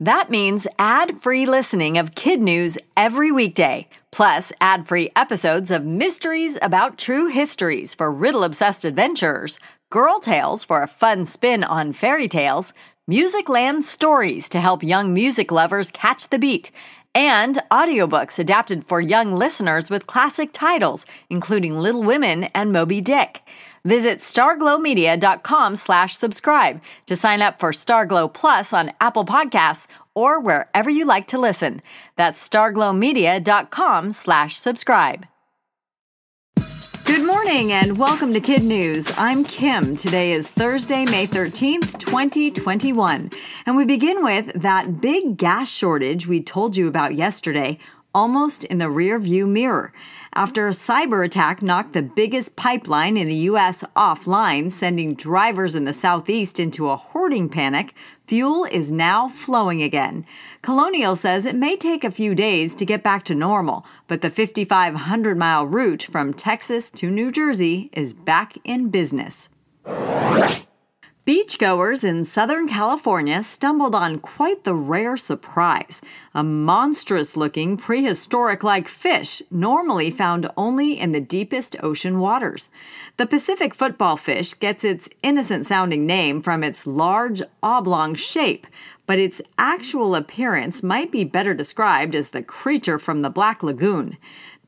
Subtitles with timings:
[0.00, 5.86] That means ad free listening of kid news every weekday, plus ad free episodes of
[5.86, 11.94] mysteries about true histories for riddle obsessed adventurers, girl tales for a fun spin on
[11.94, 12.74] fairy tales,
[13.10, 16.70] Musicland stories to help young music lovers catch the beat,
[17.14, 23.40] and audiobooks adapted for young listeners with classic titles, including Little Women and Moby Dick.
[23.86, 30.90] Visit starglowmedia.com slash subscribe to sign up for Starglow Plus on Apple Podcasts or wherever
[30.90, 31.80] you like to listen.
[32.16, 35.26] That's starglowmedia.com slash subscribe.
[37.04, 39.14] Good morning and welcome to Kid News.
[39.16, 39.94] I'm Kim.
[39.94, 43.30] Today is Thursday, May 13th, 2021.
[43.66, 47.78] And we begin with that big gas shortage we told you about yesterday,
[48.12, 49.92] almost in the rear view mirror
[50.36, 53.82] after a cyber attack knocked the biggest pipeline in the U.S.
[53.96, 57.94] offline, sending drivers in the southeast into a hoarding panic,
[58.26, 60.26] fuel is now flowing again.
[60.60, 64.28] Colonial says it may take a few days to get back to normal, but the
[64.28, 69.48] 5,500 mile route from Texas to New Jersey is back in business.
[71.26, 76.00] Beachgoers in Southern California stumbled on quite the rare surprise
[76.32, 82.70] a monstrous looking prehistoric like fish normally found only in the deepest ocean waters.
[83.16, 88.68] The Pacific football fish gets its innocent sounding name from its large oblong shape,
[89.04, 94.16] but its actual appearance might be better described as the creature from the Black Lagoon.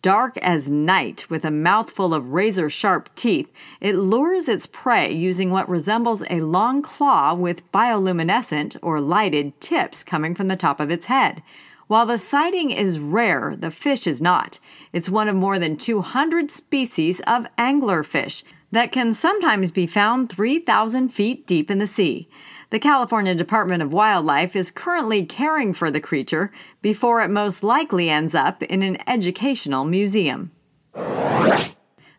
[0.00, 5.50] Dark as night, with a mouthful of razor sharp teeth, it lures its prey using
[5.50, 10.92] what resembles a long claw with bioluminescent or lighted tips coming from the top of
[10.92, 11.42] its head.
[11.88, 14.60] While the sighting is rare, the fish is not.
[14.92, 21.08] It's one of more than 200 species of anglerfish that can sometimes be found 3,000
[21.08, 22.28] feet deep in the sea.
[22.70, 26.52] The California Department of Wildlife is currently caring for the creature
[26.82, 30.50] before it most likely ends up in an educational museum.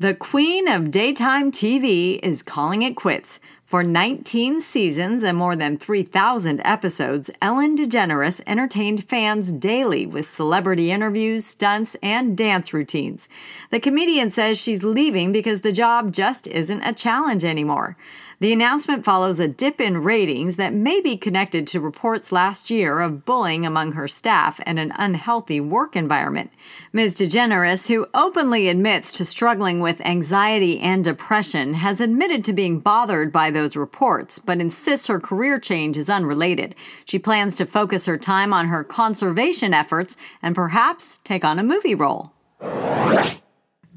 [0.00, 3.38] The queen of daytime TV is calling it quits.
[3.66, 10.90] For 19 seasons and more than 3,000 episodes, Ellen DeGeneres entertained fans daily with celebrity
[10.90, 13.28] interviews, stunts, and dance routines.
[13.70, 17.96] The comedian says she's leaving because the job just isn't a challenge anymore.
[18.42, 22.98] The announcement follows a dip in ratings that may be connected to reports last year
[22.98, 26.50] of bullying among her staff and an unhealthy work environment.
[26.92, 27.14] Ms.
[27.18, 33.30] DeGeneres, who openly admits to struggling with anxiety and depression, has admitted to being bothered
[33.30, 36.74] by those reports, but insists her career change is unrelated.
[37.04, 41.62] She plans to focus her time on her conservation efforts and perhaps take on a
[41.62, 42.32] movie role.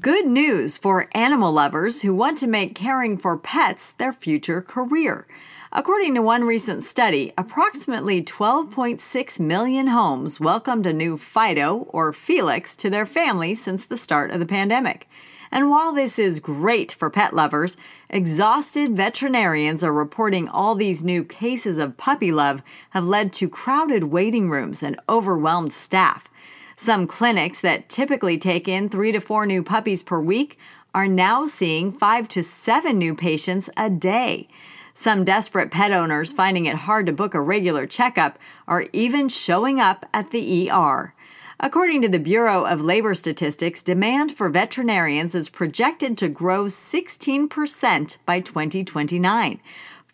[0.00, 5.26] Good news for animal lovers who want to make caring for pets their future career.
[5.72, 12.76] According to one recent study, approximately 12.6 million homes welcomed a new Fido or Felix
[12.76, 15.08] to their family since the start of the pandemic.
[15.50, 17.78] And while this is great for pet lovers,
[18.10, 24.04] exhausted veterinarians are reporting all these new cases of puppy love have led to crowded
[24.04, 26.28] waiting rooms and overwhelmed staff.
[26.78, 30.58] Some clinics that typically take in three to four new puppies per week
[30.94, 34.46] are now seeing five to seven new patients a day.
[34.92, 38.38] Some desperate pet owners finding it hard to book a regular checkup
[38.68, 41.14] are even showing up at the ER.
[41.58, 48.16] According to the Bureau of Labor Statistics, demand for veterinarians is projected to grow 16%
[48.26, 49.60] by 2029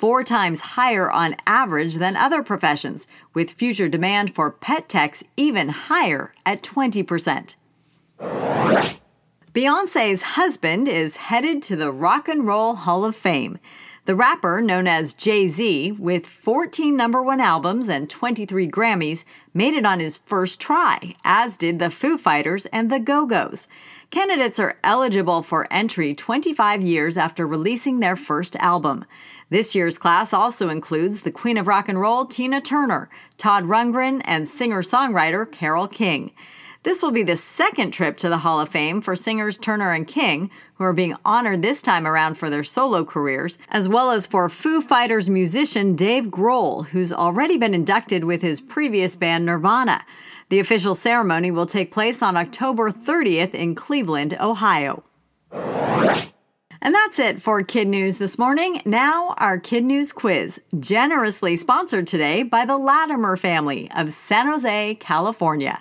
[0.02, 5.68] four times higher on average than other professions, with future demand for pet techs even
[5.68, 7.54] higher at 20%.
[9.54, 13.60] Beyonce's husband is headed to the Rock and Roll Hall of Fame.
[14.04, 19.24] The rapper, known as Jay Z, with 14 number one albums and 23 Grammys,
[19.54, 23.68] made it on his first try, as did the Foo Fighters and the Go Go's.
[24.10, 29.04] Candidates are eligible for entry 25 years after releasing their first album.
[29.50, 34.21] This year's class also includes the Queen of Rock and Roll, Tina Turner, Todd Rundgren,
[34.24, 36.32] and singer songwriter Carole King.
[36.84, 40.04] This will be the second trip to the Hall of Fame for singers Turner and
[40.04, 44.26] King, who are being honored this time around for their solo careers, as well as
[44.26, 50.04] for Foo Fighters musician Dave Grohl, who's already been inducted with his previous band Nirvana.
[50.48, 55.04] The official ceremony will take place on October 30th in Cleveland, Ohio.
[55.52, 58.82] And that's it for Kid News this morning.
[58.84, 64.96] Now, our Kid News quiz, generously sponsored today by the Latimer family of San Jose,
[64.96, 65.80] California.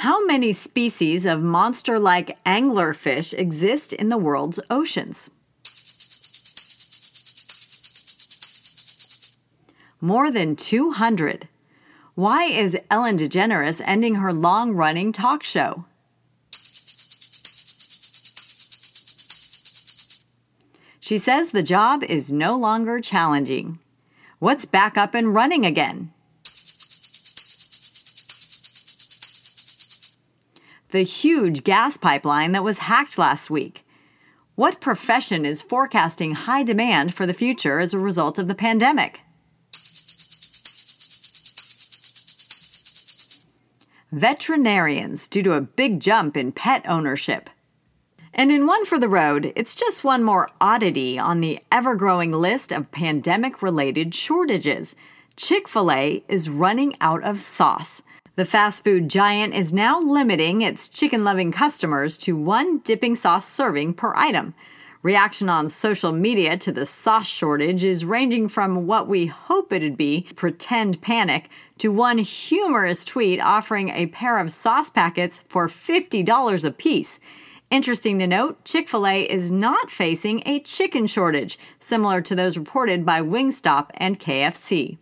[0.00, 5.30] How many species of monster like anglerfish exist in the world's oceans?
[9.98, 11.48] More than 200.
[12.14, 15.86] Why is Ellen DeGeneres ending her long running talk show?
[21.00, 23.78] She says the job is no longer challenging.
[24.40, 26.12] What's back up and running again?
[30.90, 33.84] The huge gas pipeline that was hacked last week.
[34.54, 39.20] What profession is forecasting high demand for the future as a result of the pandemic?
[44.12, 47.50] Veterinarians, due to a big jump in pet ownership.
[48.32, 52.30] And in One for the Road, it's just one more oddity on the ever growing
[52.30, 54.94] list of pandemic related shortages.
[55.36, 58.02] Chick fil A is running out of sauce.
[58.36, 63.48] The fast food giant is now limiting its chicken loving customers to one dipping sauce
[63.48, 64.54] serving per item.
[65.00, 69.96] Reaction on social media to the sauce shortage is ranging from what we hope it'd
[69.96, 71.48] be, pretend panic,
[71.78, 77.18] to one humorous tweet offering a pair of sauce packets for $50 a piece.
[77.70, 82.58] Interesting to note, Chick fil A is not facing a chicken shortage, similar to those
[82.58, 84.98] reported by Wingstop and KFC.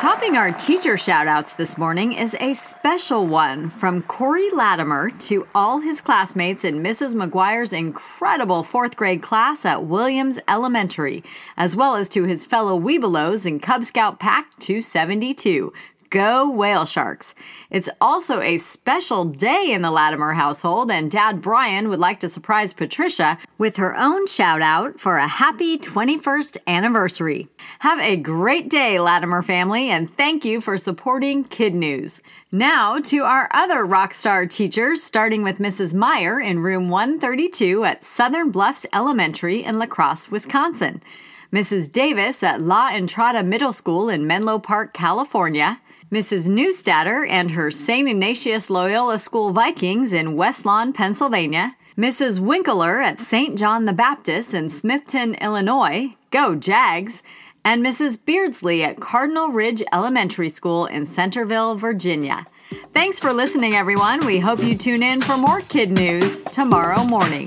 [0.00, 5.80] Topping our teacher shoutouts this morning is a special one from Corey Latimer to all
[5.80, 7.14] his classmates in Mrs.
[7.14, 11.22] McGuire's incredible fourth grade class at Williams Elementary,
[11.58, 15.70] as well as to his fellow Webelos in Cub Scout Pack 272.
[16.10, 17.36] Go Whale Sharks!
[17.70, 22.28] It's also a special day in the Latimer household, and Dad Brian would like to
[22.28, 27.46] surprise Patricia with her own shout out for a happy 21st anniversary.
[27.78, 32.20] Have a great day, Latimer family, and thank you for supporting Kid News.
[32.50, 35.94] Now to our other rock star teachers, starting with Mrs.
[35.94, 41.04] Meyer in room 132 at Southern Bluffs Elementary in La Crosse, Wisconsin.
[41.52, 41.90] Mrs.
[41.90, 45.80] Davis at La Entrada Middle School in Menlo Park, California.
[46.10, 46.48] Mrs.
[46.48, 48.08] Newstatter and her St.
[48.08, 52.40] Ignatius Loyola School Vikings in West Lawn, Pennsylvania, Mrs.
[52.40, 53.56] Winkler at St.
[53.56, 57.22] John the Baptist in Smithton, Illinois, go Jags,
[57.64, 58.18] and Mrs.
[58.24, 62.44] Beardsley at Cardinal Ridge Elementary School in Centreville, Virginia.
[62.92, 64.26] Thanks for listening, everyone.
[64.26, 67.46] We hope you tune in for more kid news tomorrow morning.